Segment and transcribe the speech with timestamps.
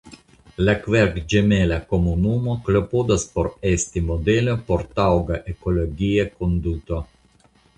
[0.67, 7.05] La kverkĝemela komunumo klopodas por esti modelo por taŭga ekologia konduto.